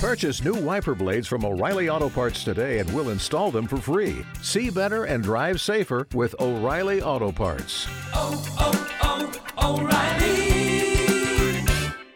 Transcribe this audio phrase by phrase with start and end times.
[0.00, 4.24] Purchase new wiper blades from O'Reilly Auto Parts today and we'll install them for free.
[4.40, 7.86] See better and drive safer with O'Reilly Auto Parts.
[8.14, 11.66] oh, oh, oh, O'Reilly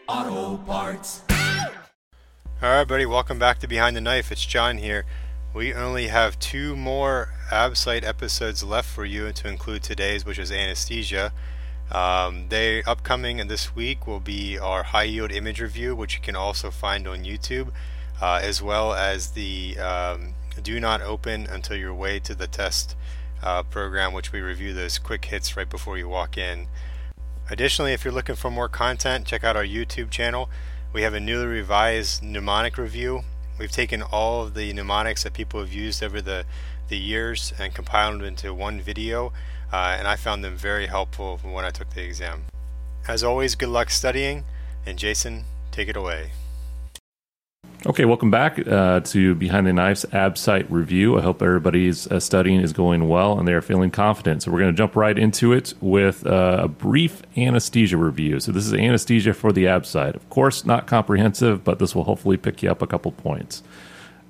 [0.07, 1.21] Auto Parts.
[2.63, 4.31] All right, buddy, welcome back to Behind the Knife.
[4.31, 5.05] It's John here.
[5.53, 10.51] We only have two more ABSITE episodes left for you to include today's, which is
[10.51, 11.31] anesthesia.
[11.91, 16.21] Um, they upcoming and this week will be our high yield image review, which you
[16.21, 17.71] can also find on YouTube,
[18.21, 22.95] uh, as well as the um, do not open until your way to the test
[23.43, 26.67] uh, program, which we review those quick hits right before you walk in.
[27.49, 30.49] Additionally, if you're looking for more content, check out our YouTube channel.
[30.91, 33.21] We have a newly revised mnemonic review.
[33.59, 36.45] We've taken all of the mnemonics that people have used over the,
[36.87, 39.31] the years and compiled them into one video,
[39.75, 42.43] uh, and I found them very helpful when I took the exam.
[43.07, 44.45] As always, good luck studying,
[44.85, 46.31] and Jason, take it away.
[47.85, 51.19] Okay, welcome back uh, to Behind the Knife's ABSITE review.
[51.19, 54.41] I hope everybody's uh, studying is going well and they are feeling confident.
[54.41, 58.39] So, we're going to jump right into it with uh, a brief anesthesia review.
[58.39, 60.15] So, this is anesthesia for the ABSITE.
[60.15, 63.61] Of course, not comprehensive, but this will hopefully pick you up a couple points.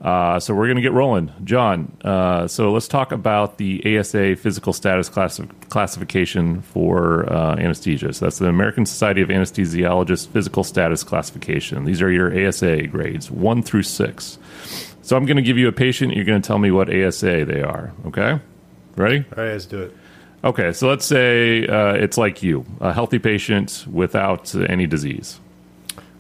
[0.01, 1.31] Uh, so, we're going to get rolling.
[1.43, 8.13] John, uh, so let's talk about the ASA physical status classi- classification for uh, anesthesia.
[8.13, 11.85] So, that's the American Society of Anesthesiologists physical status classification.
[11.85, 14.37] These are your ASA grades, one through six.
[15.01, 16.13] So, I'm going to give you a patient.
[16.13, 17.93] You're going to tell me what ASA they are.
[18.05, 18.39] Okay?
[18.95, 19.25] Ready?
[19.37, 19.95] All right, let's do it.
[20.45, 25.39] Okay, so let's say uh, it's like you, a healthy patient without uh, any disease.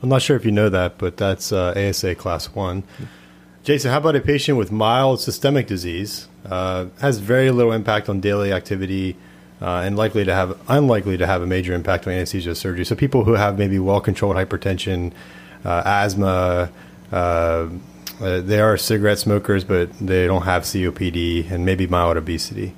[0.01, 2.83] I'm not sure if you know that, but that's uh, ASA class one.
[3.65, 8.19] Jason, how about a patient with mild systemic disease, uh, has very little impact on
[8.19, 9.17] daily activity,
[9.59, 12.85] uh, and likely to have unlikely to have a major impact on anesthesia surgery.
[12.85, 15.13] So people who have maybe well controlled hypertension,
[15.65, 16.69] uh, asthma,
[17.11, 17.69] uh, uh,
[18.19, 22.75] they are cigarette smokers, but they don't have COPD, and maybe mild obesity.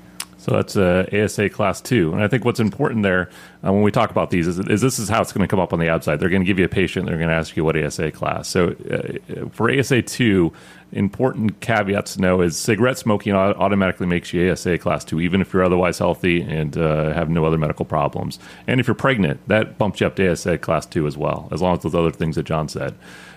[0.47, 2.13] So that's uh, ASA class two.
[2.13, 3.29] And I think what's important there
[3.65, 5.59] uh, when we talk about these is, is this is how it's going to come
[5.59, 6.19] up on the ABSITE.
[6.19, 8.47] They're going to give you a patient, they're going to ask you what ASA class.
[8.47, 10.53] So uh, for ASA two,
[10.93, 15.51] important caveats to know is cigarette smoking automatically makes you ASA class two, even if
[15.51, 18.39] you're otherwise healthy and uh, have no other medical problems.
[18.67, 21.61] And if you're pregnant, that bumps you up to ASA class two as well, as
[21.61, 22.95] long as those other things that John said.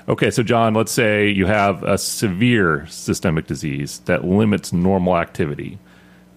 [0.08, 5.80] Okay, so John, let's say you have a severe systemic disease that limits normal activity.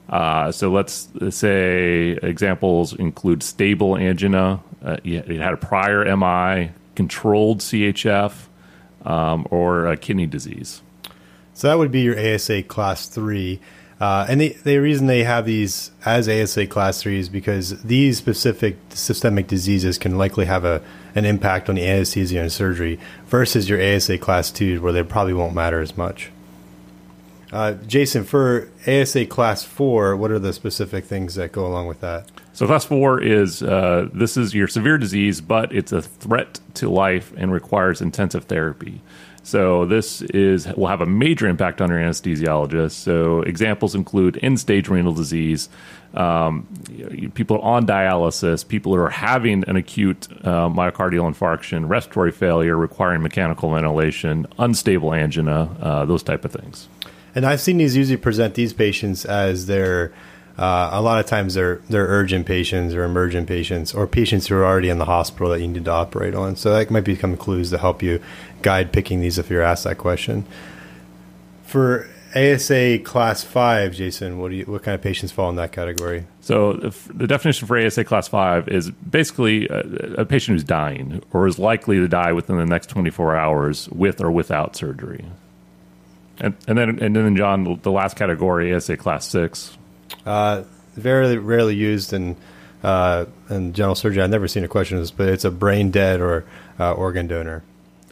[0.10, 7.60] Uh, so let's say examples include stable angina, uh, you had a prior MI, controlled
[7.60, 8.34] CHF,
[9.06, 10.82] um, or a kidney disease.
[11.54, 13.60] So that would be your ASA class three.
[14.00, 18.18] Uh, and the, the reason they have these as ASA class three is because these
[18.18, 20.82] specific systemic diseases can likely have a,
[21.16, 25.34] an impact on the anesthesia and surgery versus your ASA class two, where they probably
[25.34, 26.32] won't matter as much.
[27.54, 32.02] Uh, Jason, for ASA class four, what are the specific things that go along with
[32.02, 32.28] that?
[32.52, 36.90] So class four is uh, this is your severe disease, but it's a threat to
[36.90, 39.02] life and requires intensive therapy.
[39.44, 42.92] So this is will have a major impact on your anesthesiologist.
[42.92, 45.70] So examples include end-stage renal disease,
[46.16, 46.66] um,
[47.36, 53.22] people on dialysis, people who are having an acute uh, myocardial infarction, respiratory failure requiring
[53.22, 56.88] mechanical ventilation, unstable angina, uh, those type of things.
[57.36, 60.12] And I've seen these usually present these patients as their
[60.58, 64.56] uh, a lot of times they're they're urgent patients or emergent patients or patients who
[64.56, 66.56] are already in the hospital that you need to operate on.
[66.56, 68.22] So that might become clues to help you
[68.62, 70.46] guide picking these if you're asked that question.
[71.64, 75.72] For ASA class five, Jason, what do you what kind of patients fall in that
[75.72, 76.26] category?
[76.42, 79.82] So the definition for ASA class five is basically a,
[80.20, 84.22] a patient who's dying or is likely to die within the next 24 hours with
[84.22, 85.26] or without surgery.
[86.44, 89.78] And, then, and then, John, the last category, is a class six.
[90.26, 90.64] Uh,
[90.96, 92.36] very rarely used in
[92.84, 94.22] uh, in general surgery.
[94.22, 96.46] I've never seen a question of this, but it's a brain dead or
[96.80, 97.64] uh, organ donor.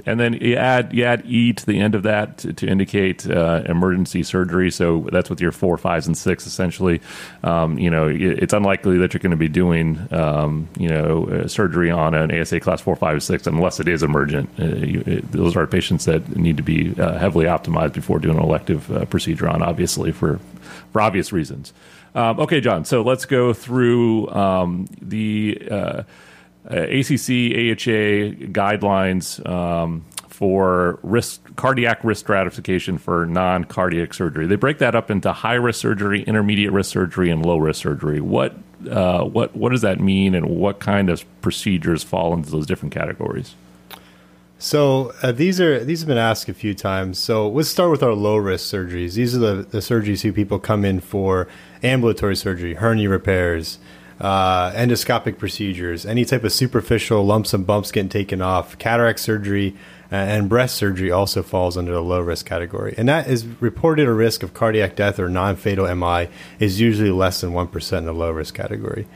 [0.06, 3.30] And then you add you add E to the end of that to, to indicate
[3.30, 4.72] uh, emergency surgery.
[4.72, 6.48] So that's with your four, fives, and six.
[6.48, 7.02] Essentially,
[7.44, 11.26] um, you know, it- it's unlikely that you're going to be doing um, you know
[11.28, 14.50] uh, surgery on an ASA class four, five, six unless it is emergent.
[14.60, 18.38] Uh, you, it, those are patients that need to be uh, heavily optimized before doing
[18.38, 20.40] an elective uh, procedure on, obviously for
[20.92, 21.74] for obvious reasons.
[22.16, 22.84] Um, okay, John.
[22.86, 26.06] So let's go through um, the.
[26.70, 34.46] Uh, ACC AHA guidelines um, for risk cardiac risk stratification for non cardiac surgery.
[34.46, 38.22] They break that up into high risk surgery, intermediate risk surgery, and low risk surgery.
[38.22, 38.56] What
[38.90, 42.94] uh, what what does that mean, and what kind of procedures fall into those different
[42.94, 43.56] categories?
[44.62, 47.18] So uh, these are these have been asked a few times.
[47.18, 49.16] So let's start with our low risk surgeries.
[49.16, 51.48] These are the, the surgeries who people come in for
[51.82, 53.80] ambulatory surgery, hernia repairs,
[54.22, 59.76] uh, endoscopic procedures, any type of superficial lumps and bumps getting taken off, cataract surgery,
[60.12, 62.94] uh, and breast surgery also falls under the low risk category.
[62.98, 66.30] And that is reported a risk of cardiac death or non fatal MI
[66.60, 69.08] is usually less than 1% in the low risk category.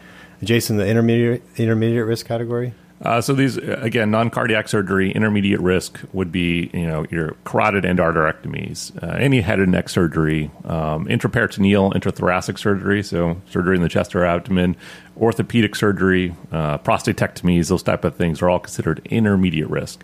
[0.44, 2.74] Jason, the intermediate, intermediate risk category?
[3.02, 8.92] Uh, so these again, non-cardiac surgery, intermediate risk would be you know your carotid endarterectomies,
[9.04, 14.16] uh, any head and neck surgery, um, intraperitoneal, intrathoracic surgery, so surgery in the chest
[14.16, 14.78] or abdomen,
[15.18, 20.02] orthopedic surgery, uh, prostatectomies, those type of things are all considered intermediate risk.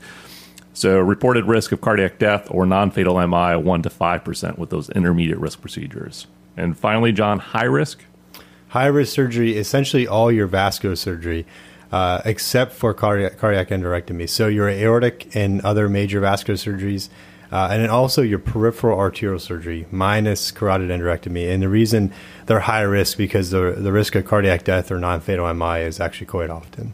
[0.73, 4.89] So reported risk of cardiac death or non-fatal MI one to five percent with those
[4.89, 6.27] intermediate risk procedures.
[6.57, 8.03] And finally, John, high risk.
[8.67, 11.45] High risk surgery, essentially all your vascular surgery
[11.91, 14.29] uh, except for cardiac, cardiac endarterectomy.
[14.29, 17.09] So your aortic and other major vascular surgeries,
[17.51, 21.51] uh, and then also your peripheral arterial surgery minus carotid endarterectomy.
[21.51, 22.13] And the reason
[22.45, 26.27] they're high risk because the the risk of cardiac death or non-fatal MI is actually
[26.27, 26.93] quite often.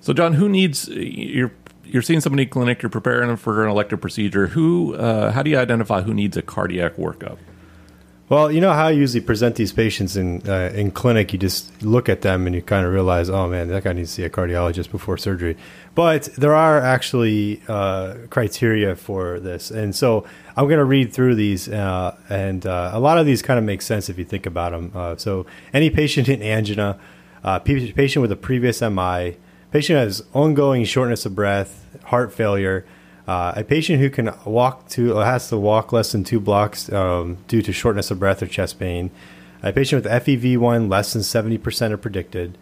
[0.00, 1.52] So, John, who needs you're
[1.84, 4.48] you're seeing somebody in clinic, you're preparing them for an elective procedure.
[4.48, 7.38] Who, uh, how do you identify who needs a cardiac workup?
[8.28, 11.32] Well, you know how I usually present these patients in uh, in clinic.
[11.32, 14.10] You just look at them and you kind of realize, oh man, that guy needs
[14.10, 15.56] to see a cardiologist before surgery.
[15.94, 20.26] But there are actually uh, criteria for this, and so
[20.56, 23.64] I'm going to read through these, uh, and uh, a lot of these kind of
[23.64, 24.90] make sense if you think about them.
[24.92, 26.98] Uh, so, any patient in angina,
[27.44, 29.36] uh, patient with a previous MI,
[29.70, 32.84] patient has ongoing shortness of breath, heart failure
[33.26, 37.38] uh, a patient who can walk to has to walk less than two blocks um,
[37.48, 39.10] due to shortness of breath or chest pain.
[39.62, 42.56] A patient with FEV1 less than 70% are predicted.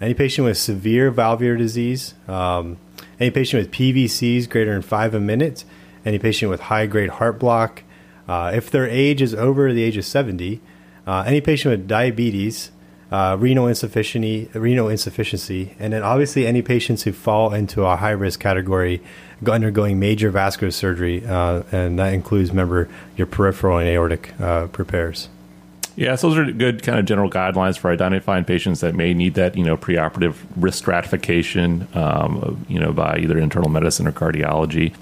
[0.00, 2.14] Any patient with severe valvular disease.
[2.28, 2.76] Um,
[3.18, 5.64] any patient with PVCs greater than five a minute.
[6.04, 7.82] Any patient with high grade heart block.
[8.28, 10.60] Uh, if their age is over the age of 70.
[11.06, 12.72] Uh, any patient with diabetes.
[13.10, 18.12] Uh, renal insufficiency, renal insufficiency, and then obviously any patients who fall into a high
[18.12, 19.02] risk category
[19.48, 25.28] undergoing major vascular surgery, uh, and that includes, remember, your peripheral and aortic uh, repairs.
[25.96, 29.34] Yeah, so those are good kind of general guidelines for identifying patients that may need
[29.34, 34.94] that, you know, preoperative risk stratification, um, you know, by either internal medicine or cardiology.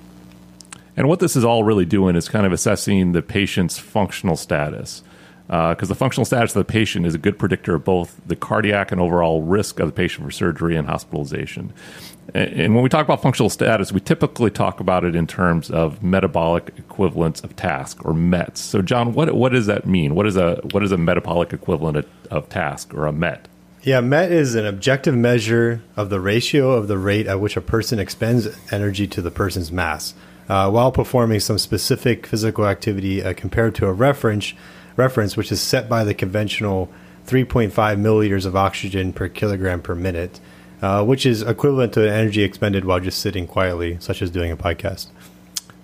[0.97, 5.03] And what this is all really doing is kind of assessing the patient's functional status
[5.49, 8.37] because uh, the functional status of the patient is a good predictor of both the
[8.37, 11.73] cardiac and overall risk of the patient for surgery and hospitalization.
[12.35, 16.03] And when we talk about functional status, we typically talk about it in terms of
[16.03, 18.61] metabolic equivalents of task or METs.
[18.61, 20.15] So, John, what what does that mean?
[20.15, 23.49] What is a what is a metabolic equivalent of, of task or a MET?
[23.83, 27.63] Yeah, MET is an objective measure of the ratio of the rate at which a
[27.63, 30.13] person expends energy to the person's mass
[30.51, 34.53] uh, while performing some specific physical activity uh, compared to a reference
[34.99, 36.91] reference, which is set by the conventional
[37.27, 40.41] 3.5 milliliters of oxygen per kilogram per minute,
[40.83, 44.57] uh, which is equivalent to energy expended while just sitting quietly, such as doing a
[44.57, 45.07] podcast.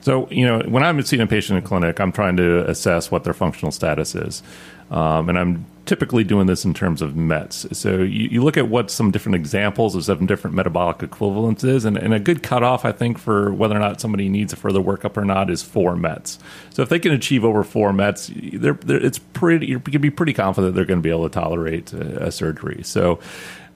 [0.01, 3.25] So, you know, when I'm seeing a patient in clinic, I'm trying to assess what
[3.25, 4.43] their functional status is.
[4.91, 7.67] Um, and I'm typically doing this in terms of METs.
[7.77, 11.85] So you, you, look at what some different examples of some different metabolic equivalents is,
[11.85, 14.81] and, and, a good cutoff, I think, for whether or not somebody needs a further
[14.81, 16.39] workup or not is four METs.
[16.71, 19.67] So if they can achieve over four METs, they're, they're, it's pretty.
[19.67, 22.83] You can be pretty confident they're going to be able to tolerate a, a surgery.
[22.83, 23.19] So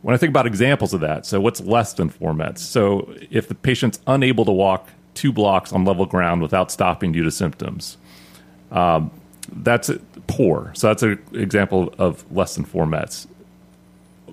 [0.02, 2.62] when I think about examples of that, so what's less than four METs?
[2.62, 4.88] So if the patient's unable to walk
[5.18, 7.96] two blocks on level ground without stopping due to symptoms.
[8.70, 9.10] Um,
[9.52, 9.90] that's
[10.26, 10.72] poor.
[10.74, 13.26] So that's an example of less than four METs.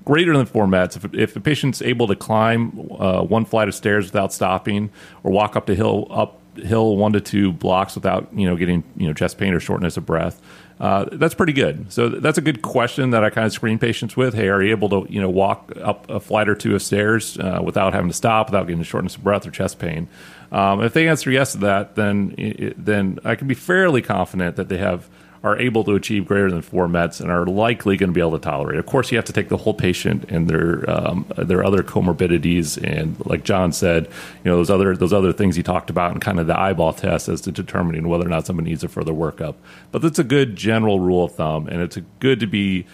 [0.03, 3.73] Greater than four METs, if, if the patient's able to climb uh, one flight of
[3.73, 4.91] stairs without stopping,
[5.23, 8.83] or walk up the hill up hill one to two blocks without you know getting
[8.95, 10.41] you know chest pain or shortness of breath,
[10.79, 11.91] uh, that's pretty good.
[11.91, 14.33] So that's a good question that I kind of screen patients with.
[14.33, 17.37] Hey, are you able to you know walk up a flight or two of stairs
[17.39, 20.07] uh, without having to stop, without getting shortness of breath or chest pain?
[20.55, 24.69] Um, if they answer yes to that, then then I can be fairly confident that
[24.69, 25.09] they have
[25.43, 28.31] are able to achieve greater than four METs and are likely going to be able
[28.31, 28.79] to tolerate.
[28.79, 32.81] Of course, you have to take the whole patient and their um, their other comorbidities
[32.81, 36.21] and, like John said, you know those other those other things he talked about and
[36.21, 39.11] kind of the eyeball test as to determining whether or not someone needs a further
[39.11, 39.55] workup.
[39.91, 42.85] But that's a good general rule of thumb, and it's good to be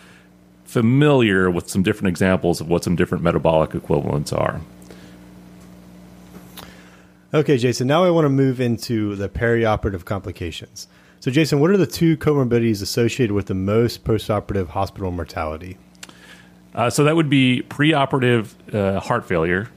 [0.65, 4.61] familiar with some different examples of what some different metabolic equivalents are.
[7.33, 7.87] Okay, Jason.
[7.87, 10.87] Now I want to move into the perioperative complications.
[11.21, 15.77] So, Jason, what are the two comorbidities associated with the most postoperative hospital mortality?
[16.75, 19.69] Uh, so that would be preoperative uh, heart failure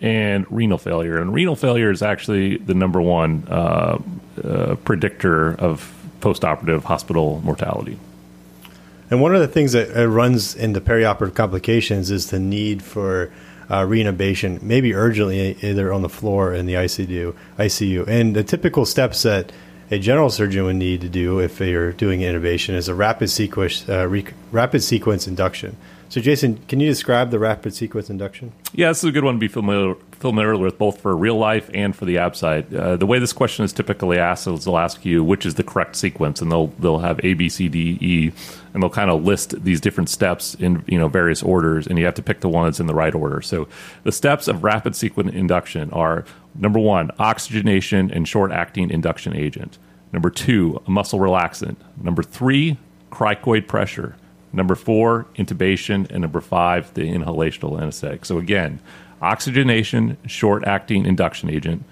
[0.00, 1.20] and renal failure.
[1.20, 3.98] And renal failure is actually the number one uh,
[4.42, 7.98] uh, predictor of postoperative hospital mortality.
[9.10, 13.30] And one of the things that uh, runs into perioperative complications is the need for
[13.68, 17.34] uh, reintubation, maybe urgently, either on the floor in the ICU.
[17.58, 18.06] ICU.
[18.06, 19.52] And the typical steps that
[19.90, 23.28] a general surgeon would need to do if they are doing intubation is a rapid
[23.28, 25.76] sequence, uh, rec- rapid sequence induction.
[26.08, 28.52] So, Jason, can you describe the rapid sequence induction?
[28.72, 31.68] Yeah, this is a good one to be familiar, familiar with both for real life
[31.74, 32.72] and for the ABSITE.
[32.72, 35.64] Uh, the way this question is typically asked is they'll ask you which is the
[35.64, 38.32] correct sequence, and they'll they'll have A, B, C, D, E,
[38.76, 42.04] and they'll kind of list these different steps in you know various orders, and you
[42.04, 43.40] have to pick the one that's in the right order.
[43.40, 43.68] So,
[44.02, 49.78] the steps of rapid sequence induction are number one, oxygenation and short acting induction agent.
[50.12, 51.76] Number two, a muscle relaxant.
[51.98, 52.76] Number three,
[53.10, 54.14] cricoid pressure.
[54.52, 56.10] Number four, intubation.
[56.10, 58.26] And number five, the inhalational anesthetic.
[58.26, 58.78] So, again,
[59.22, 61.82] oxygenation, short acting induction agent,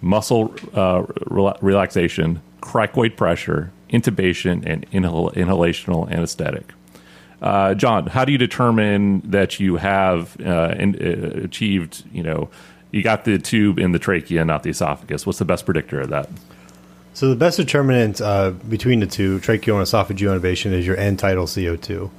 [0.00, 6.72] muscle uh, rela- relaxation, cricoid pressure, intubation, and inhal- inhalational anesthetic.
[7.40, 12.48] Uh, John, how do you determine that you have uh, in, uh, achieved, you know,
[12.90, 15.26] you got the tube in the trachea, not the esophagus?
[15.26, 16.28] What's the best predictor of that?
[17.12, 21.18] So the best determinant uh, between the two, tracheal and esophageal intubation, is your end
[21.18, 22.10] tidal CO2.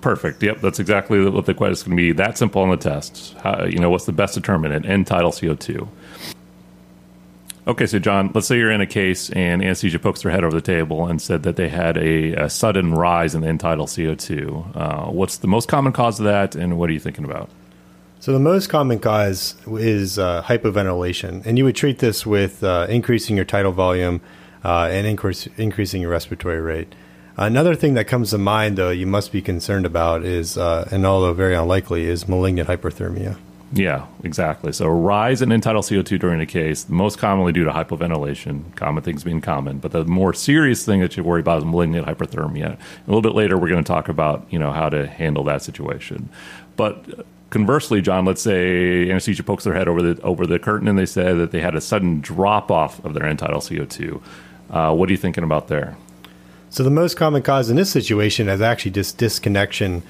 [0.00, 0.42] Perfect.
[0.42, 2.12] Yep, that's exactly what the question is going to be.
[2.12, 3.34] That simple on the test.
[3.42, 4.86] How, you know, what's the best determinant?
[4.86, 5.88] End tidal CO2.
[7.68, 10.56] Okay, so John, let's say you're in a case and anesthesia pokes their head over
[10.56, 14.74] the table and said that they had a, a sudden rise in the tidal CO2.
[14.74, 17.50] Uh, what's the most common cause of that, and what are you thinking about?
[18.20, 22.86] So the most common cause is uh, hypoventilation, and you would treat this with uh,
[22.88, 24.22] increasing your tidal volume
[24.64, 26.94] uh, and increase, increasing your respiratory rate.
[27.36, 31.04] Another thing that comes to mind, though, you must be concerned about is, uh, and
[31.04, 33.36] although very unlikely, is malignant hyperthermia.
[33.72, 34.72] Yeah, exactly.
[34.72, 38.74] So a rise in end tidal CO2 during the case, most commonly due to hypoventilation,
[38.76, 39.78] common things being common.
[39.78, 42.78] But the more serious thing that you worry about is malignant hyperthermia.
[42.78, 45.62] A little bit later, we're going to talk about you know how to handle that
[45.62, 46.30] situation.
[46.76, 50.98] But conversely, John, let's say anesthesia pokes their head over the over the curtain and
[50.98, 54.22] they say that they had a sudden drop off of their end tidal CO2.
[54.70, 55.96] Uh, what are you thinking about there?
[56.70, 60.02] So the most common cause in this situation is actually just disconnection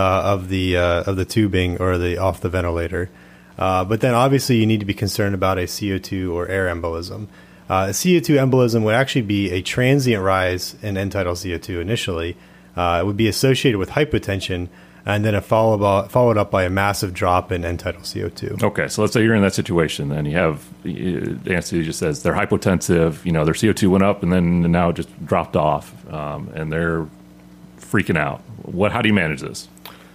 [0.00, 3.10] of the uh, of the tubing or the off the ventilator.
[3.58, 7.28] Uh, but then obviously you need to be concerned about a CO2 or air embolism.
[7.70, 12.36] Uh, a CO2 embolism would actually be a transient rise in end tidal CO2 initially.
[12.76, 14.68] Uh, it would be associated with hypotension
[15.06, 18.62] and then a follow up, followed up by a massive drop in end tidal CO2.
[18.62, 22.34] Okay, so let's say you're in that situation, then you have the just says they're
[22.34, 26.50] hypotensive, you know, their CO2 went up and then now it just dropped off, um,
[26.54, 27.06] and they're
[27.78, 28.40] freaking out.
[28.62, 28.92] What?
[28.92, 29.68] How do you manage this?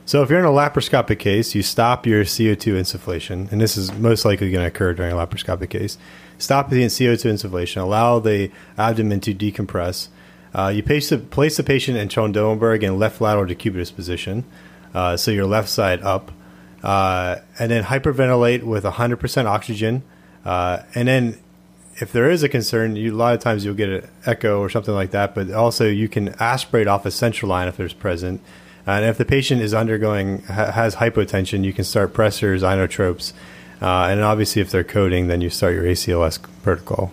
[0.09, 3.93] So if you're in a laparoscopic case, you stop your CO2 insufflation, and this is
[3.93, 5.99] most likely going to occur during a laparoscopic case.
[6.39, 10.07] Stop the CO2 insufflation, allow the abdomen to decompress.
[10.51, 14.45] Uh, you place the, place the patient in Trendelenburg in left lateral decubitus position,
[14.95, 16.31] uh, so your left side up,
[16.81, 20.01] uh, and then hyperventilate with 100% oxygen.
[20.43, 21.37] Uh, and then
[21.97, 24.71] if there is a concern, you, a lot of times you'll get an echo or
[24.71, 28.41] something like that, but also you can aspirate off a central line if there's present.
[28.85, 33.33] And if the patient is undergoing ha- has hypotension, you can start pressors, inotropes,
[33.81, 37.11] uh, and obviously if they're coding, then you start your ACLS protocol.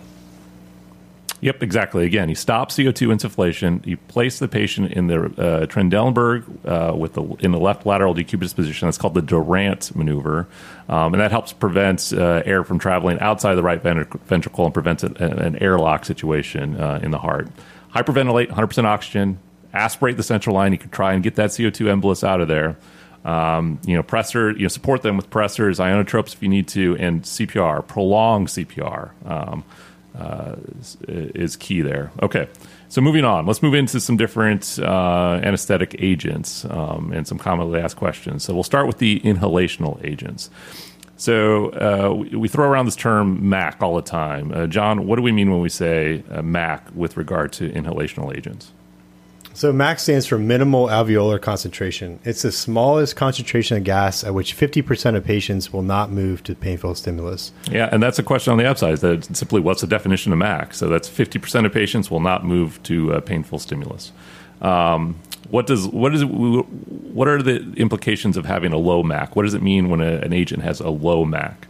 [1.39, 2.05] Yep, exactly.
[2.05, 3.85] Again, you stop CO2 insufflation.
[3.85, 8.15] You place the patient in the uh, Trendelenburg uh, with the in the left lateral
[8.15, 8.87] decubitus position.
[8.87, 10.47] That's called the Durant maneuver,
[10.89, 15.03] um, and that helps prevent uh, air from traveling outside the right ventricle and prevents
[15.03, 17.47] an, an airlock situation uh, in the heart.
[17.93, 19.39] Hyperventilate, 100% oxygen.
[19.73, 20.71] Aspirate the central line.
[20.71, 22.77] You can try and get that CO2 embolus out of there.
[23.25, 24.55] Um, you know, pressor.
[24.55, 27.85] You know, support them with pressors, ionotropes if you need to, and CPR.
[27.87, 29.11] Prolonged CPR.
[29.25, 29.63] Um,
[30.17, 32.11] uh, is, is, key there.
[32.23, 32.47] Okay,
[32.89, 37.79] so moving on, let's move into some different uh, anesthetic agents um, and some commonly
[37.79, 38.43] asked questions.
[38.43, 40.49] So we'll start with the inhalational agents.
[41.17, 44.51] So uh, we, we, throw around this term MAC all the time.
[44.51, 48.35] Uh, John, what do we mean when we say uh, MAC with regard to inhalational
[48.35, 48.71] agents?
[49.57, 52.19] So MAC stands for minimal alveolar concentration.
[52.23, 56.53] It's the smallest concentration of gas at which 50% of patients will not move to
[56.53, 57.51] painful stimulus.
[57.67, 58.99] Yeah, and that's a question on the ABSITE.
[58.99, 60.75] That simply what's the definition of MAC?
[60.75, 64.11] So that's 50% of patients will not move to uh, painful stimulus.
[64.61, 69.35] Um, what does what is what are the implications of having a low MAC?
[69.35, 71.67] What does it mean when a, an agent has a low MAC?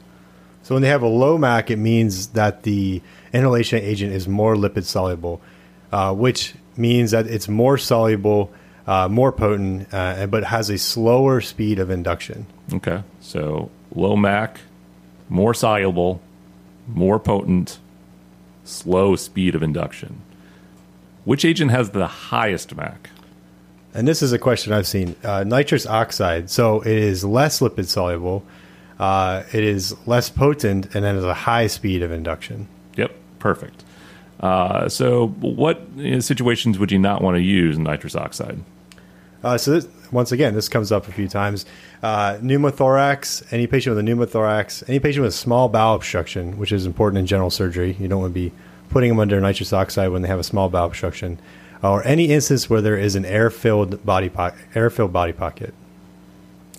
[0.62, 3.01] So when they have a low MAC, it means that the
[3.32, 5.39] inhalation agent is more lipid soluble,
[5.94, 8.51] uh, which means that it's more soluble,
[8.86, 12.46] uh, more potent, uh, but has a slower speed of induction.
[12.74, 14.60] Okay, so low MAC,
[15.29, 16.22] more soluble,
[16.88, 17.79] more potent,
[18.63, 20.22] slow speed of induction.
[21.25, 23.10] Which agent has the highest MAC?
[23.93, 25.15] And this is a question I've seen.
[25.24, 26.50] Uh, nitrous oxide.
[26.50, 28.46] So it is less lipid soluble.
[29.00, 32.67] Uh, it is less potent, and then has a high speed of induction.
[32.96, 33.84] Yep, perfect.
[34.39, 35.82] Uh, so, what
[36.20, 38.60] situations would you not want to use nitrous oxide?
[39.44, 41.65] Uh, so this, once again, this comes up a few times.
[42.01, 43.51] Uh, pneumothorax.
[43.51, 44.88] Any patient with a pneumothorax.
[44.88, 47.96] Any patient with small bowel obstruction, which is important in general surgery.
[48.00, 48.51] You don't want to be
[48.89, 51.39] putting them under nitrous oxide when they have a small bowel obstruction,
[51.84, 55.74] or any instance where there is an air-filled body po- air-filled body pocket.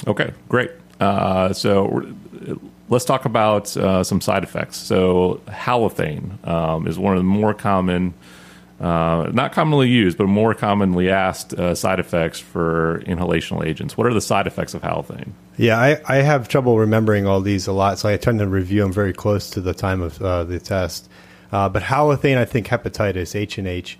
[0.06, 0.70] Okay, great.
[1.00, 2.06] Uh, so
[2.88, 4.76] let's talk about uh, some side effects.
[4.76, 8.14] So halothane um, is one of the more common,
[8.80, 13.96] uh, not commonly used, but more commonly asked uh, side effects for inhalational agents.
[13.96, 15.32] What are the side effects of halothane?
[15.56, 18.82] Yeah, I, I have trouble remembering all these a lot, so I tend to review
[18.82, 21.08] them very close to the time of uh, the test.
[21.50, 23.98] Uh, but halothane, I think hepatitis, H and H.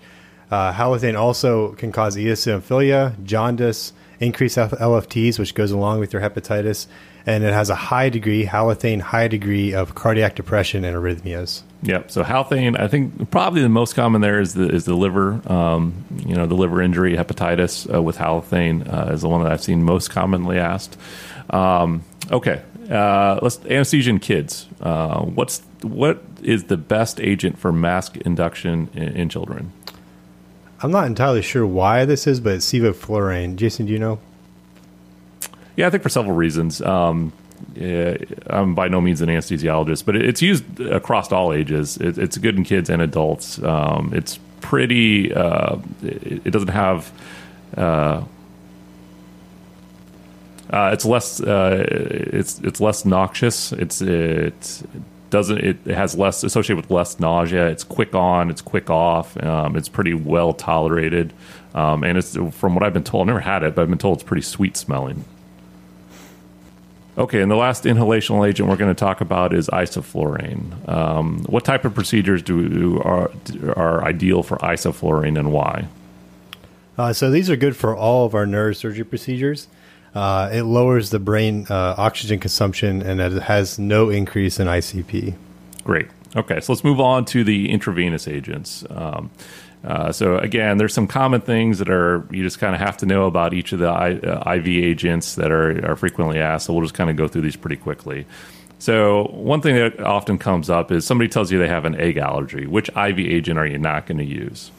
[0.51, 6.87] Uh, halothane also can cause eosinophilia, jaundice, increased LFTs, which goes along with your hepatitis,
[7.25, 11.63] and it has a high degree, halothane, high degree of cardiac depression and arrhythmias.
[11.83, 12.11] Yep.
[12.11, 16.05] So halothane, I think probably the most common there is the is the liver, um,
[16.25, 19.63] you know, the liver injury, hepatitis uh, with halothane uh, is the one that I've
[19.63, 20.97] seen most commonly asked.
[21.49, 24.67] Um, okay, uh, let's anesthesia in kids.
[24.81, 29.71] Uh, what's what is the best agent for mask induction in, in children?
[30.81, 33.57] I'm not entirely sure why this is, but it's sevoflurane.
[33.57, 34.19] Jason, do you know?
[35.79, 36.81] Yeah, I think for several reasons.
[36.81, 37.31] Um,
[38.47, 41.95] I'm by no means an anesthesiologist, but it's used across all ages.
[41.95, 43.63] It, it's good in kids and adults.
[43.63, 45.33] Um, it's pretty.
[45.33, 47.13] Uh, it, doesn't have.
[47.77, 48.25] Uh,
[50.69, 51.39] uh, it's less.
[51.39, 53.71] Uh, it's it's less noxious.
[53.71, 54.83] It's it
[55.29, 55.59] doesn't.
[55.59, 57.69] It has less associated with less nausea.
[57.69, 58.49] It's quick on.
[58.49, 59.41] It's quick off.
[59.41, 61.31] Um, it's pretty well tolerated.
[61.73, 63.21] Um, and it's from what I've been told.
[63.21, 65.23] I've never had it, but I've been told it's pretty sweet smelling.
[67.17, 70.87] Okay, and the last inhalational agent we're going to talk about is isoflurane.
[70.87, 73.31] Um, what type of procedures do are
[73.75, 75.87] are ideal for isoflurane, and why?
[76.97, 79.67] Uh, so these are good for all of our neurosurgery procedures.
[80.13, 85.35] Uh, it lowers the brain uh, oxygen consumption, and it has no increase in ICP.
[85.83, 86.07] Great.
[86.35, 88.85] Okay, so let's move on to the intravenous agents.
[88.89, 89.31] Um,
[89.83, 93.05] uh, so again, there's some common things that are you just kind of have to
[93.05, 96.65] know about each of the I, uh, IV agents that are, are frequently asked.
[96.65, 98.25] So we'll just kind of go through these pretty quickly.
[98.77, 102.17] So one thing that often comes up is somebody tells you they have an egg
[102.17, 102.65] allergy.
[102.65, 104.71] Which IV agent are you not going to use?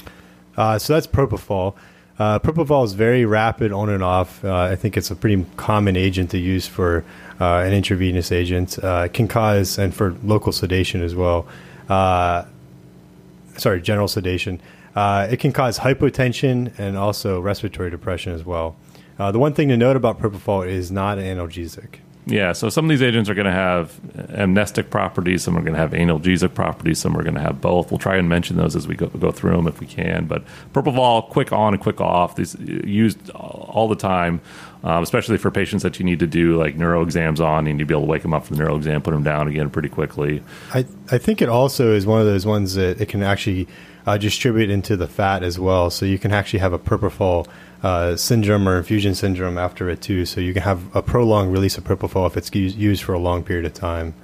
[0.56, 1.74] Uh, so that's propofol.
[2.18, 4.44] Uh, propofol is very rapid on and off.
[4.44, 7.04] Uh, I think it's a pretty common agent to use for
[7.40, 8.78] uh, an intravenous agent.
[8.78, 11.46] it can cause and for local sedation as well.
[11.88, 14.60] sorry, general sedation.
[14.94, 18.76] Uh, it can cause hypotension and also respiratory depression as well.
[19.18, 22.00] Uh, the one thing to note about propofol is not an analgesic.
[22.26, 23.98] Yeah, so some of these agents are going to have
[24.30, 27.90] amnestic properties, some are going to have analgesic properties, some are going to have both.
[27.90, 30.26] We'll try and mention those as we go, go through them if we can.
[30.26, 34.40] But propofol, quick on and quick off, these used all the time,
[34.84, 37.66] um, especially for patients that you need to do like neuro exams on.
[37.66, 39.24] You need to be able to wake them up from the neuro exam, put them
[39.24, 40.42] down again pretty quickly.
[40.72, 43.66] I, I think it also is one of those ones that it can actually
[44.06, 45.90] uh, distribute into the fat as well.
[45.90, 47.46] So you can actually have a propofol
[47.82, 50.26] uh, syndrome or infusion syndrome after it too.
[50.26, 53.42] So you can have a prolonged release of propofol if it's used for a long
[53.42, 54.14] period of time.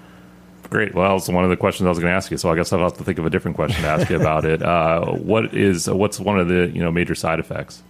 [0.69, 0.95] Great.
[0.95, 2.73] Well, it's one of the questions I was going to ask you, so I guess
[2.73, 4.62] I'll have to think of a different question to ask you about it.
[4.67, 7.83] Uh, what is what's one of the you know major side effects?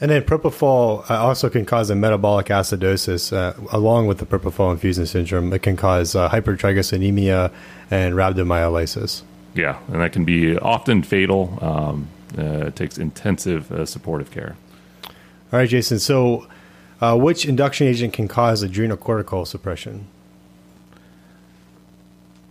[0.00, 4.72] And then propofol uh, also can cause a metabolic acidosis, uh, along with the propofol
[4.72, 5.52] infusion syndrome.
[5.52, 7.52] It can cause uh, hypertriglyceridemia
[7.90, 9.22] and rhabdomyolysis.
[9.56, 11.58] Yeah, and that can be often fatal.
[11.62, 14.54] Um, uh, it takes intensive uh, supportive care.
[15.52, 15.98] All right, Jason.
[15.98, 16.46] So,
[17.00, 20.06] uh, which induction agent can cause adrenocortical suppression?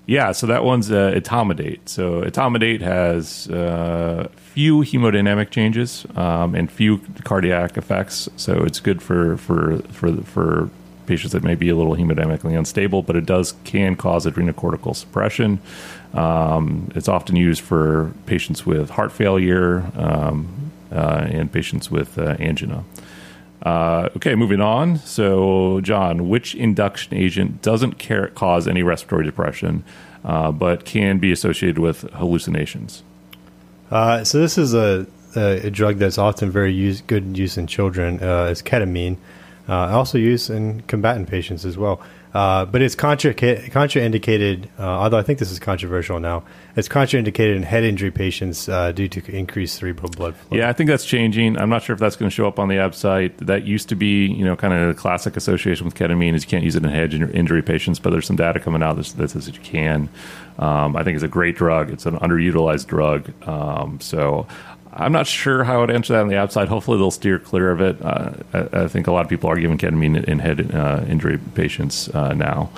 [0.07, 1.79] Yeah, so that one's uh, etomidate.
[1.85, 8.29] So etomidate has uh, few hemodynamic changes um, and few cardiac effects.
[8.37, 10.69] So it's good for for for for
[11.07, 15.59] patients that may be a little hemodynamically unstable, but it does can cause adrenocortical suppression.
[16.15, 22.37] Um, it's often used for patients with heart failure um, uh, and patients with uh,
[22.39, 22.85] angina.
[23.61, 24.97] Uh, okay, moving on.
[24.99, 29.83] So, John, which induction agent doesn't care, cause any respiratory depression,
[30.23, 33.03] uh, but can be associated with hallucinations?
[33.91, 38.21] Uh, so, this is a, a, drug that's often very use, good use in children.
[38.21, 39.17] Uh, it's ketamine.
[39.67, 41.99] also used in combatant patients as well.
[42.35, 46.43] Uh, but it's contra- contraindicated, uh, although I think this is controversial now.
[46.75, 50.57] It's contraindicated in head injury patients uh, due to increased cerebral blood flow.
[50.57, 51.57] Yeah, I think that's changing.
[51.57, 53.37] I'm not sure if that's going to show up on the ABSITE.
[53.37, 56.49] That used to be, you know, kind of a classic association with ketamine is you
[56.49, 59.45] can't use it in head injury patients, but there's some data coming out that says
[59.45, 60.09] that you can.
[60.59, 61.89] Um, I think it's a great drug.
[61.89, 63.31] It's an underutilized drug.
[63.47, 64.45] Um, so
[64.95, 66.67] I'm not sure how I'd answer that on the ABSITE.
[66.67, 68.01] Hopefully, they'll steer clear of it.
[68.01, 71.37] Uh, I, I, think a lot of people are giving ketamine in head uh, injury
[71.37, 72.69] patients uh, now.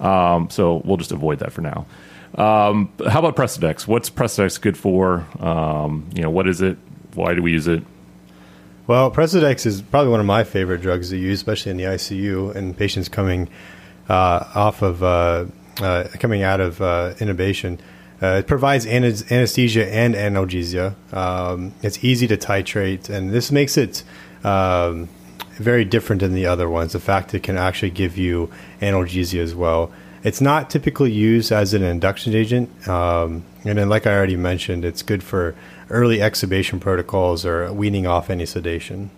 [0.00, 1.86] Um, so we'll just avoid that for now.
[2.34, 3.86] Um, how about Precedex?
[3.86, 5.26] What's Precedex good for?
[5.38, 6.78] Um, you know, what is it?
[7.14, 7.84] Why do we use it?
[8.86, 12.56] Well, Precedex is probably one of my favorite drugs to use, especially in the ICU
[12.56, 13.48] and patients coming
[14.08, 15.46] uh, off of uh,
[15.80, 17.78] uh, coming out of intubation.
[18.22, 20.94] Uh, it provides anesthesia and analgesia.
[21.12, 24.04] Um, it's easy to titrate, and this makes it
[24.44, 25.08] um,
[25.54, 26.92] very different than the other ones.
[26.92, 28.48] The fact it can actually give you
[28.80, 29.90] analgesia as well.
[30.22, 34.84] It's not typically used as an induction agent, um, and then, like I already mentioned,
[34.84, 35.56] it's good for
[35.90, 39.10] early extubation protocols or weaning off any sedation.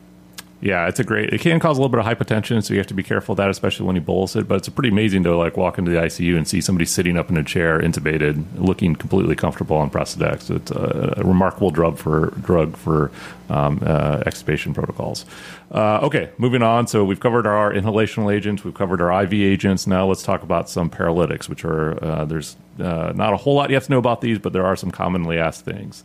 [0.65, 1.31] Yeah, it's a great.
[1.31, 3.37] It can cause a little bit of hypotension, so you have to be careful of
[3.37, 4.49] that, especially when you bolus it.
[4.49, 7.29] But it's pretty amazing to like walk into the ICU and see somebody sitting up
[7.29, 10.51] in a chair, intubated, looking completely comfortable on Precedex.
[10.51, 13.11] It's a, a remarkable drug for drug for
[13.51, 15.27] um, uh, extubation protocols.
[15.71, 16.87] Uh, okay, moving on.
[16.87, 19.87] So we've covered our inhalational agents, we've covered our IV agents.
[19.87, 23.69] Now let's talk about some paralytics, which are uh, there's uh, not a whole lot
[23.69, 26.05] you have to know about these, but there are some commonly asked things.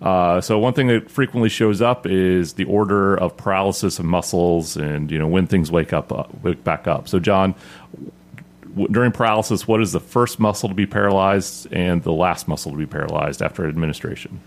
[0.00, 4.76] Uh, so one thing that frequently shows up is the order of paralysis of muscles,
[4.76, 7.08] and you know when things wake up, uh, wake back up.
[7.08, 7.54] So John,
[8.70, 12.70] w- during paralysis, what is the first muscle to be paralyzed and the last muscle
[12.70, 14.40] to be paralyzed after administration?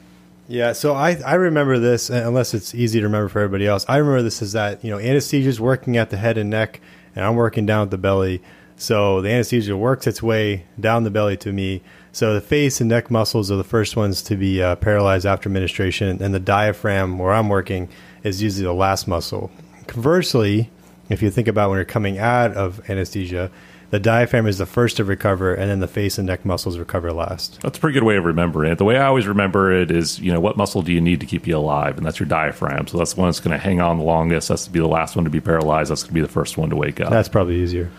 [0.48, 3.86] Yeah, so I, I remember this, unless it's easy to remember for everybody else.
[3.88, 6.80] I remember this is that you know anesthesia is working at the head and neck,
[7.14, 8.42] and I'm working down at the belly.
[8.78, 12.90] So the anesthesia works its way down the belly to me so the face and
[12.90, 17.18] neck muscles are the first ones to be uh, paralyzed after administration, and the diaphragm,
[17.18, 17.90] where I'm working,
[18.24, 19.52] is usually the last muscle.
[19.88, 20.70] Conversely,
[21.10, 23.52] if you think about when you're coming out of anesthesia,
[23.92, 27.12] the diaphragm is the first to recover, and then the face and neck muscles recover
[27.12, 27.60] last.
[27.62, 28.78] That's a pretty good way of remembering it.
[28.78, 31.26] The way I always remember it is, you know, what muscle do you need to
[31.26, 31.98] keep you alive?
[31.98, 32.88] And that's your diaphragm.
[32.88, 34.48] So that's the one that's going to hang on the longest.
[34.48, 35.92] That's to be the last one to be paralyzed.
[35.92, 37.10] That's going to be the first one to wake up.
[37.10, 37.92] That's probably easier.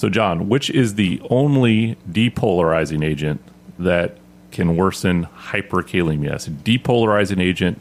[0.00, 3.42] So, John, which is the only depolarizing agent
[3.78, 4.16] that
[4.50, 6.36] can worsen hyperkalemia?
[6.36, 7.78] It's a depolarizing agent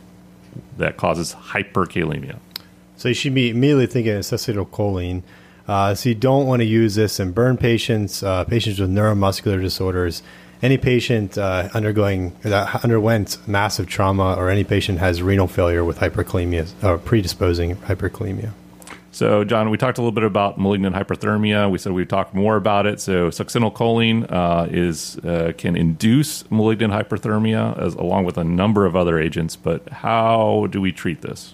[0.78, 2.40] that causes hyperkalemia.
[2.98, 5.24] So you should be immediately thinking acetylcholine.
[5.66, 9.62] Uh, so you don't want to use this in burn patients, uh, patients with neuromuscular
[9.62, 10.22] disorders,
[10.62, 16.00] any patient uh, undergoing that underwent massive trauma, or any patient has renal failure with
[16.00, 18.52] hyperkalemia or predisposing hyperkalemia.
[19.20, 21.70] So, John, we talked a little bit about malignant hyperthermia.
[21.70, 23.02] We said we'd talk more about it.
[23.02, 28.96] So, succinylcholine uh, is uh, can induce malignant hyperthermia, as, along with a number of
[28.96, 29.58] other agents.
[29.58, 31.54] But how do we treat this?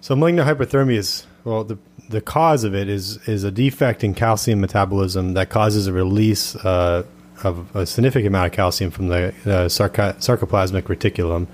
[0.00, 1.76] So, malignant hyperthermia is well, the
[2.08, 6.56] the cause of it is is a defect in calcium metabolism that causes a release
[6.56, 7.04] uh,
[7.44, 11.46] of a significant amount of calcium from the uh, sarcoplasmic reticulum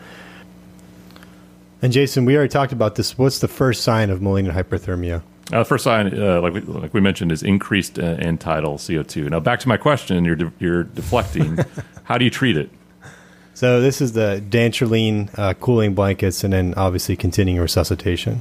[1.83, 3.19] and Jason, we already talked about this.
[3.19, 5.23] What's the first sign of malignant hyperthermia?
[5.53, 8.79] Uh, the first sign, uh, like, we, like we mentioned, is increased uh, end tidal
[8.79, 9.29] CO2.
[9.29, 11.59] Now, back to my question, you're, de- you're deflecting.
[12.05, 12.71] How do you treat it?
[13.55, 18.41] So, this is the dantrolene uh, cooling blankets and then obviously continuing resuscitation.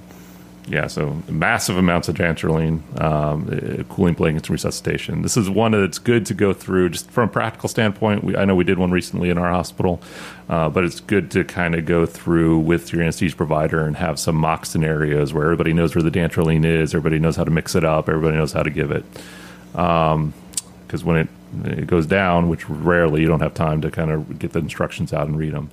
[0.67, 5.23] Yeah, so massive amounts of dantrolene, um, uh, cooling blankets, and resuscitation.
[5.23, 8.23] This is one that's good to go through just from a practical standpoint.
[8.23, 10.01] We, I know we did one recently in our hospital,
[10.49, 14.19] uh, but it's good to kind of go through with your anesthesia provider and have
[14.19, 17.73] some mock scenarios where everybody knows where the dantrolene is, everybody knows how to mix
[17.73, 19.03] it up, everybody knows how to give it.
[19.71, 20.33] Because um,
[21.03, 21.27] when it,
[21.65, 25.11] it goes down, which rarely you don't have time to kind of get the instructions
[25.11, 25.71] out and read them.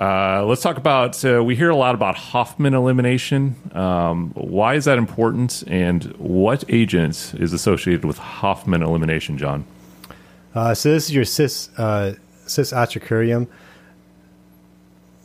[0.00, 1.22] Uh, let's talk about.
[1.22, 3.54] Uh, we hear a lot about Hofmann elimination.
[3.74, 9.66] Um, why is that important, and what agent is associated with Hofmann elimination, John?
[10.54, 12.14] Uh, so this is your cis uh,
[12.46, 13.46] cis atracurium,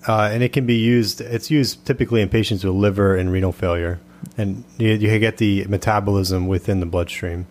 [0.10, 1.22] uh, and it can be used.
[1.22, 4.02] It's used typically in patients with liver and renal failure,
[4.38, 7.48] and you, you get the metabolism within the bloodstream.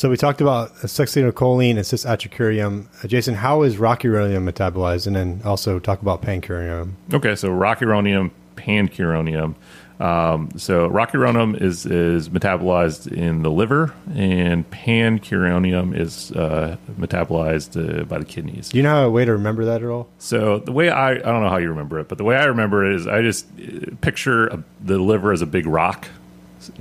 [0.00, 2.86] So we talked about succinylcholine and cis-atracurium.
[3.04, 5.06] Uh, Jason, how is rocuronium metabolized?
[5.06, 6.92] And then also talk about pancuronium.
[7.12, 9.56] Okay, so rocuronium, pancuronium.
[10.00, 18.04] Um, so rocuronium is is metabolized in the liver, and pancuronium is uh, metabolized uh,
[18.04, 18.70] by the kidneys.
[18.70, 20.08] Do you know a way to remember that at all?
[20.16, 22.44] So the way I I don't know how you remember it, but the way I
[22.44, 26.08] remember it is I just uh, picture a, the liver as a big rock.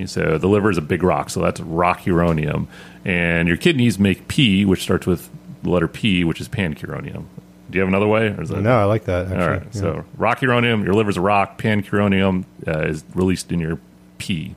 [0.06, 2.68] So the liver is a big rock, so that's rocuronium.
[3.06, 5.30] and your kidneys make P, which starts with
[5.64, 7.26] the letter P, which is pancuronium.
[7.70, 8.28] Do you have another way?
[8.30, 9.28] Or is that, No, I like that.
[9.28, 9.42] Actually.
[9.44, 9.64] All right.
[9.74, 9.82] Yeah.
[9.82, 11.62] So rocuronium, your liver's a rock.
[11.62, 13.80] Pancuronium uh, is released in your
[14.18, 14.56] pee.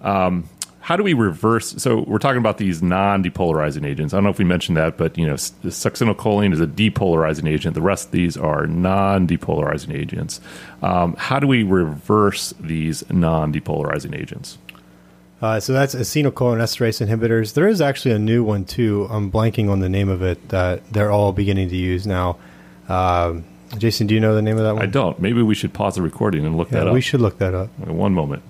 [0.00, 0.48] Um,
[0.84, 1.74] how do we reverse?
[1.78, 4.12] So we're talking about these non-depolarizing agents.
[4.12, 7.74] I don't know if we mentioned that, but you know, succinylcholine is a depolarizing agent.
[7.74, 10.42] The rest of these are non-depolarizing agents.
[10.82, 14.58] Um, how do we reverse these non-depolarizing agents?
[15.40, 17.54] Uh, so that's acetylcholinesterase inhibitors.
[17.54, 19.06] There is actually a new one too.
[19.08, 22.36] I'm blanking on the name of it that they're all beginning to use now.
[22.90, 23.44] Um,
[23.78, 24.82] Jason, do you know the name of that one?
[24.82, 25.18] I don't.
[25.18, 26.92] Maybe we should pause the recording and look that up.
[26.92, 27.70] we should look that up.
[27.78, 28.42] One moment.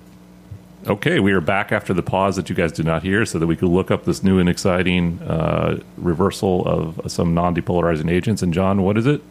[0.86, 3.46] Okay, we are back after the pause that you guys did not hear, so that
[3.46, 8.42] we could look up this new and exciting uh, reversal of some non-depolarizing agents.
[8.42, 9.22] And John, what is it?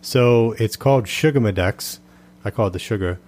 [0.00, 1.98] So it's called Sugammadex.
[2.46, 3.18] I call it the sugar.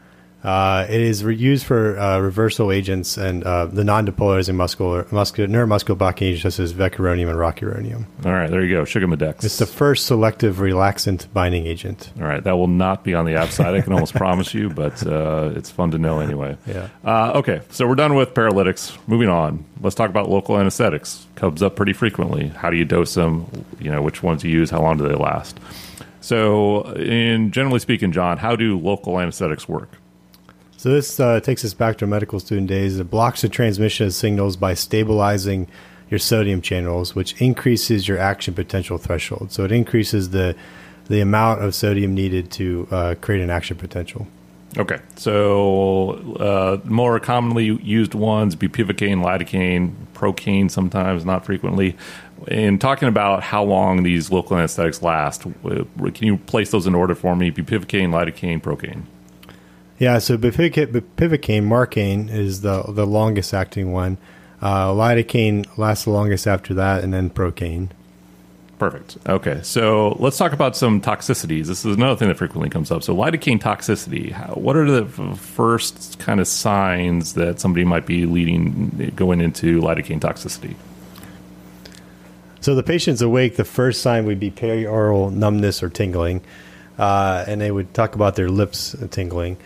[0.42, 5.48] Uh, it is re- used for uh, reversal agents and uh, the non-depolarizing muscular, muscular
[5.48, 8.04] neuromuscular blocking agents such as vecuronium and rocuronium.
[8.24, 9.42] All right, there you go, Sugammadex.
[9.44, 12.12] It's the first selective relaxant binding agent.
[12.20, 13.74] All right, that will not be on the ABSITE.
[13.74, 16.56] I can almost promise you, but uh, it's fun to know anyway.
[16.66, 16.88] Yeah.
[17.04, 18.96] Uh, okay, so we're done with paralytics.
[19.08, 21.26] Moving on, let's talk about local anesthetics.
[21.34, 22.48] Comes up pretty frequently.
[22.48, 23.46] How do you dose them?
[23.80, 24.70] You know, which ones you use?
[24.70, 25.58] How long do they last?
[26.20, 29.88] So, in generally speaking, John, how do local anesthetics work?
[30.78, 33.00] So this uh, takes us back to medical student days.
[33.00, 35.66] It blocks the transmission of signals by stabilizing
[36.08, 39.50] your sodium channels, which increases your action potential threshold.
[39.50, 40.54] So it increases the
[41.08, 44.28] the amount of sodium needed to uh, create an action potential.
[44.76, 50.70] Okay, so uh, more commonly used ones: bupivacaine, lidocaine, procaine.
[50.70, 51.96] Sometimes, not frequently.
[52.46, 57.16] In talking about how long these local anesthetics last, can you place those in order
[57.16, 57.50] for me?
[57.50, 59.02] Bupivacaine, lidocaine, procaine.
[59.98, 64.18] Yeah, so bupivacaine, marcaine is the the longest acting one.
[64.60, 67.90] Uh, lidocaine lasts the longest after that, and then procaine.
[68.78, 69.18] Perfect.
[69.28, 71.66] Okay, so let's talk about some toxicities.
[71.66, 73.02] This is another thing that frequently comes up.
[73.02, 74.30] So, lidocaine toxicity.
[74.30, 79.80] How, what are the first kind of signs that somebody might be leading going into
[79.80, 80.76] lidocaine toxicity?
[82.60, 83.56] So the patient's awake.
[83.56, 86.42] The first sign would be perioral numbness or tingling,
[86.98, 89.56] uh, and they would talk about their lips tingling.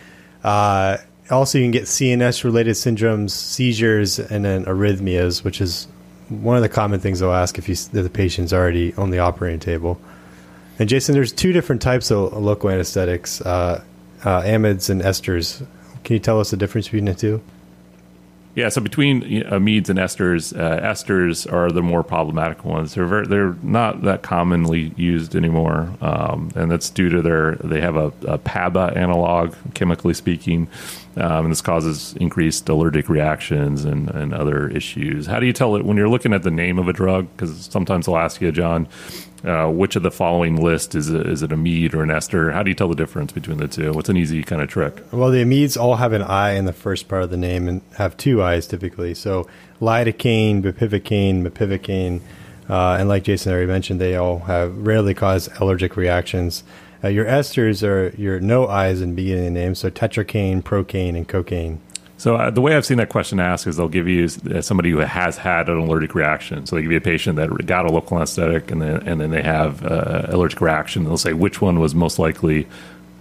[0.42, 0.98] Uh,
[1.31, 5.87] also, you can get CNS-related syndromes, seizures, and then arrhythmias, which is
[6.28, 9.18] one of the common things they'll ask if, you, if the patient's already on the
[9.18, 10.00] operating table.
[10.78, 13.83] And Jason, there's two different types of local anesthetics: uh,
[14.24, 15.64] uh, amides and esters.
[16.05, 17.42] Can you tell us the difference between the two?
[18.54, 22.94] Yeah, so between amides and esters, uh, esters are the more problematic ones.
[22.94, 27.80] They're very, they're not that commonly used anymore, um, and that's due to their they
[27.80, 30.68] have a, a PABA analog, chemically speaking,
[31.16, 35.27] um, and this causes increased allergic reactions and, and other issues.
[35.27, 37.29] How do you tell it when you're looking at the name of a drug?
[37.37, 38.88] Because sometimes they'll ask you, John,
[39.44, 42.53] uh, which of the following list is is it amide or an ester?
[42.53, 43.92] How do you tell the difference between the two?
[43.92, 45.03] What's an easy kind of trick?
[45.12, 47.83] Well, the amides all have an I in the first part of the name and
[47.96, 49.14] have two I's typically.
[49.14, 49.48] So
[49.81, 52.20] lidocaine, bupivacaine, mepivacaine,
[52.70, 56.62] uh, and like Jason already mentioned, they all have rarely cause allergic reactions.
[57.04, 61.80] Uh, your esters are your no I's in beginning the so tetracaine, procaine, and cocaine.
[62.16, 64.92] So uh, the way I've seen that question asked is they'll give you uh, somebody
[64.92, 66.66] who has had an allergic reaction.
[66.66, 69.30] So they give you a patient that got a local anesthetic, and then and then
[69.30, 71.02] they have uh, allergic reaction.
[71.02, 72.68] They'll say which one was most likely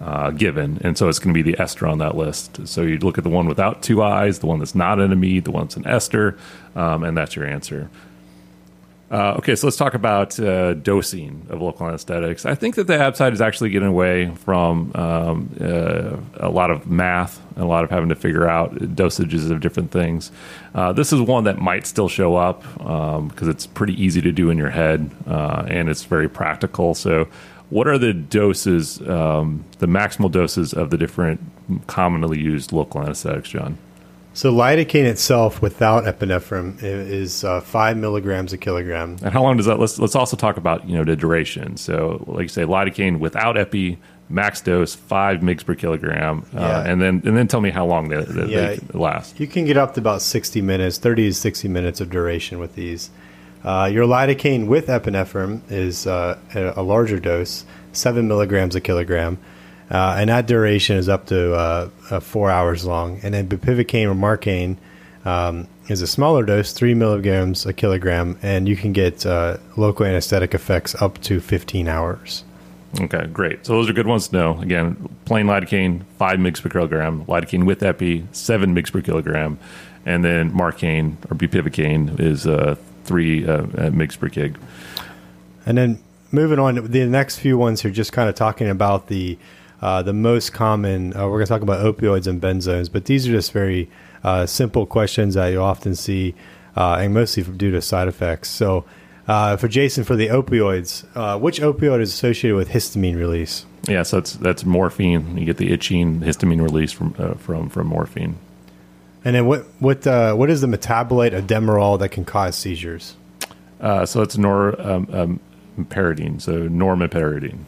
[0.02, 2.68] uh, given, and so it's going to be the ester on that list.
[2.68, 5.46] So you look at the one without two I's, the one that's not an amide,
[5.46, 6.38] the one that's an ester,
[6.76, 7.90] um, and that's your answer.
[9.12, 12.46] Uh, okay, so let's talk about uh, dosing of local anesthetics.
[12.46, 16.88] I think that the ABSITE is actually getting away from um, uh, a lot of
[16.88, 20.32] math and a lot of having to figure out dosages of different things.
[20.74, 22.64] Uh, this is one that might still show up
[23.28, 26.96] because it's pretty easy to do in your head uh, and it's very practical.
[26.96, 27.28] So,
[27.70, 31.42] what are the doses, um, the maximal doses of the different
[31.88, 33.78] commonly used local anesthetics, John?
[34.34, 39.18] So lidocaine itself, without epinephrine, is uh, five milligrams a kilogram.
[39.22, 39.78] And how long does that?
[39.78, 41.76] Let's let's also talk about you know the duration.
[41.78, 43.98] So, like you say, lidocaine without epi,
[44.30, 46.84] max dose five mgs per kilogram, uh, Yeah.
[46.90, 48.76] and then and then tell me how long they, they, Yeah.
[48.76, 49.38] they last.
[49.38, 52.76] You can get up to about 60 minutes, 30 to 60 minutes of duration with
[52.76, 53.10] these.
[53.66, 59.38] Uh, your lidocaine with epinephrine is uh, a, larger dose, 7 milligrams a kilogram.
[59.92, 63.20] Uh, and that duration is up to uh, uh, four hours long.
[63.24, 64.78] And then bupivacaine or marcaine
[65.26, 70.06] um, is a smaller dose, three milligrams a kilogram, and you can get uh, local
[70.06, 72.46] anesthetic effects up to 15 hours.
[73.00, 73.66] Okay, great.
[73.66, 74.60] So those are good ones to know.
[74.60, 77.26] Again, plain lidocaine, 5 mg per kilogram.
[77.26, 79.60] Lidocaine with epi, 7 mg per kilogram.
[80.06, 82.76] And then marcaine or bupivacaine is uh,
[83.06, 84.56] 3 uh, mg per kg.
[85.66, 86.00] And then
[86.32, 89.38] moving on, the next few ones are just kind of talking about the
[89.82, 91.16] uh, the most common.
[91.16, 93.90] Uh, we're going to talk about opioids and benzones, but these are just very
[94.24, 96.36] uh, simple questions that you often see,
[96.76, 98.50] uh, and mostly due to side effects.
[98.50, 98.86] So,
[99.28, 103.66] uh, for Jason, for the opioids, uh, which opioid is associated with histamine release?
[103.88, 105.38] Yeah, so that's that's morphine.
[105.38, 108.38] You get the itching histamine release from from from morphine.
[109.26, 110.06] And then what what
[110.38, 113.16] what is the metabolite of Demerol that can cause seizures?
[114.06, 115.40] so it's nor um, um,
[115.88, 117.64] so normeperidine.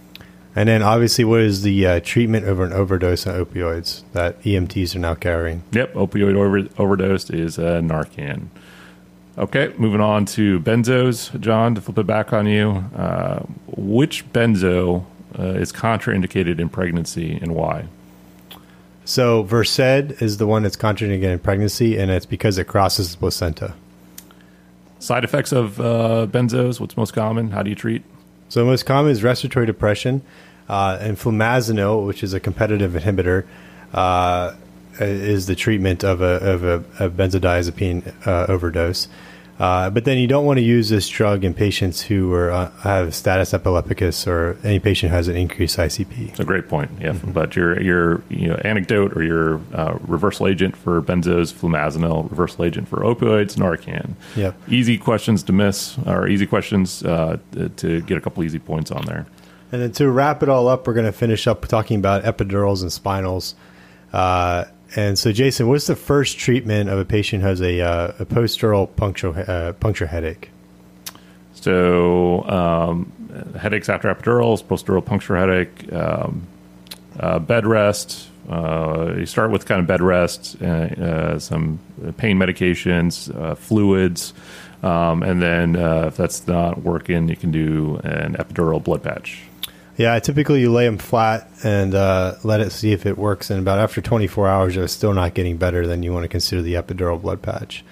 [0.56, 4.96] And then obviously, what is the uh, treatment over an overdose of opioids that EMTs
[4.96, 5.64] are now carrying?
[5.72, 8.48] Yep, opioid over- overdose is uh, Narcan.
[9.36, 11.40] Okay, moving on to benzos.
[11.40, 15.06] John, to flip it back on you, uh, which benzo
[15.40, 17.86] uh, is contraindicated in pregnancy and why?
[19.06, 23.18] So, Versed is the one that's contraindicated in pregnancy, and it's because it crosses the
[23.18, 23.74] placenta.
[25.00, 27.50] Side effects of uh, benzos, what's most common?
[27.52, 28.04] How do you treat?
[28.50, 30.22] So the most common is respiratory depression,
[30.70, 33.46] uh, and flumazenil, which is a competitive inhibitor,
[33.94, 34.54] uh,
[35.00, 39.08] is the treatment of a, of a, a benzodiazepine uh, overdose.
[39.60, 42.72] Uh, but then you don't want to use this drug in patients who are, uh,
[42.80, 46.30] have status epilepticus or any patient who has an increased ICP.
[46.30, 46.90] It's a great point.
[47.00, 47.32] Yeah, mm-hmm.
[47.32, 52.66] but your your you know, anecdote or your uh, reversal agent for benzos, flumazenil, reversal
[52.66, 54.16] agent for opioids, Narcan.
[54.36, 54.56] Yep.
[54.70, 57.38] Easy questions to miss, or easy questions uh,
[57.78, 59.28] to get a couple easy points on there.
[59.72, 62.82] And then to wrap it all up, we're going to finish up talking about epidurals
[62.82, 63.56] and spinals.
[64.96, 68.26] And so, Jason, what's the first treatment of a patient who has a, uh, a
[68.26, 70.52] post-dural puncture, uh, puncture headache?
[71.56, 73.12] So, um,
[73.60, 76.46] headaches after epidurals, post-dural puncture headache, um,
[77.20, 78.30] uh, bed rest.
[78.48, 81.80] Uh, you start with kind of bed rest, uh, uh, some
[82.18, 84.34] pain medications, fluids,
[84.84, 89.44] um, and then if that's not working, you can do an epidural blood patch.
[89.96, 93.50] Yeah, typically you lay them flat and uh, let it see if it works.
[93.50, 96.30] And about after 24 hours, if it's still not getting better, then you want to
[96.30, 97.84] consider the epidural blood patch.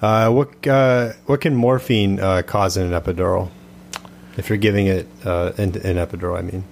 [0.00, 3.50] Uh, what uh, what can morphine uh, cause in an epidural?
[4.36, 6.64] If you're giving it uh, an, an epidural, I mean.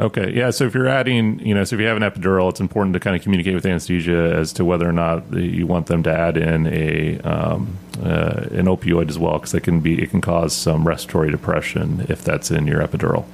[0.00, 0.50] Okay, yeah.
[0.50, 3.00] So if you're adding, you know, so if you have an epidural, it's important to
[3.00, 6.36] kind of communicate with anesthesia as to whether or not you want them to add
[6.36, 10.54] in a um, uh, an opioid as well, because it can be it can cause
[10.54, 13.26] some respiratory depression if that's in your epidural.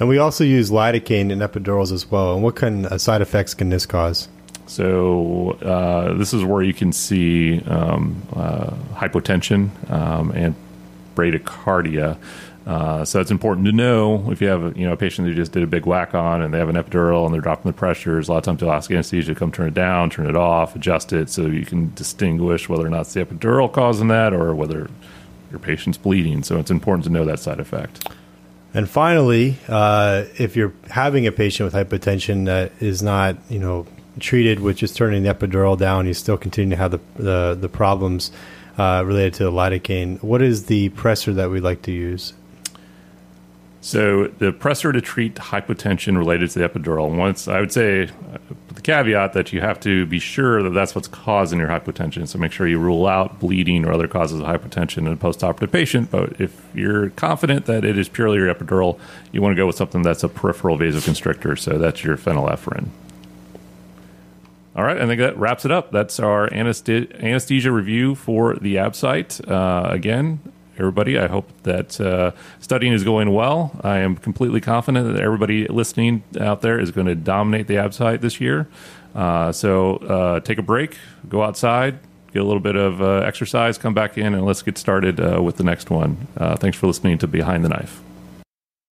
[0.00, 2.34] And we also use lidocaine in epidurals as well.
[2.34, 4.28] And what kind of side effects can this cause?
[4.66, 10.54] So uh, this is where you can see um, uh, hypotension um, and
[11.14, 12.16] bradycardia.
[12.66, 15.34] Uh, so it's important to know if you have a, you know a patient who
[15.34, 17.76] just did a big whack on and they have an epidural and they're dropping the
[17.76, 18.28] pressures.
[18.28, 20.74] A lot of times they'll ask anesthesia to come turn it down, turn it off,
[20.74, 24.54] adjust it, so you can distinguish whether or not it's the epidural causing that or
[24.54, 24.88] whether
[25.50, 26.42] your patient's bleeding.
[26.42, 28.08] So it's important to know that side effect.
[28.74, 33.86] And finally, uh, if you're having a patient with hypotension that is not, you know,
[34.18, 37.68] treated with just turning the epidural down, you still continue to have the the, the
[37.68, 38.32] problems
[38.76, 40.20] uh, related to the lidocaine.
[40.22, 42.34] What is the pressor that we like to use?
[43.84, 47.14] So the pressor to treat hypotension related to the epidural.
[47.14, 48.08] Once I would say,
[48.68, 52.26] the caveat that you have to be sure that that's what's causing your hypotension.
[52.26, 55.70] So make sure you rule out bleeding or other causes of hypotension in a postoperative
[55.70, 56.10] patient.
[56.10, 58.98] But if you're confident that it is purely your epidural,
[59.32, 61.58] you want to go with something that's a peripheral vasoconstrictor.
[61.58, 62.88] So that's your phenylephrine.
[64.74, 65.92] All right, I think that wraps it up.
[65.92, 69.46] That's our anesthesia review for the ABSITE.
[69.46, 70.40] Uh, again,
[70.78, 71.18] everybody.
[71.18, 73.78] I hope that uh, studying is going well.
[73.82, 78.20] I am completely confident that everybody listening out there is going to dominate the ABSITE
[78.20, 78.68] this year.
[79.14, 80.96] Uh, so uh, take a break,
[81.28, 81.98] go outside,
[82.32, 85.40] get a little bit of uh, exercise, come back in, and let's get started uh,
[85.42, 86.26] with the next one.
[86.36, 88.00] Uh, thanks for listening to Behind the Knife.